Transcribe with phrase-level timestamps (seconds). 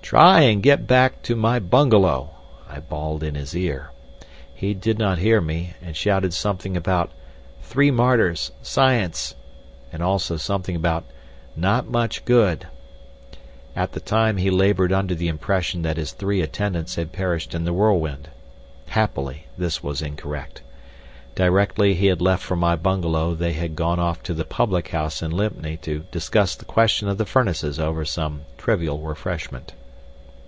[0.00, 2.30] "Try and get back—to my bungalow,"
[2.66, 3.90] I bawled in his ear.
[4.54, 7.10] He did not hear me, and shouted something about
[7.60, 9.34] "three martyrs—science,"
[9.92, 11.04] and also something about
[11.54, 12.68] "not much good."
[13.76, 17.64] At the time he laboured under the impression that his three attendants had perished in
[17.64, 18.30] the whirlwind.
[18.86, 20.62] Happily this was incorrect.
[21.34, 25.20] Directly he had left for my bungalow they had gone off to the public house
[25.20, 29.74] in Lympne to discuss the question of the furnaces over some trivial refreshment.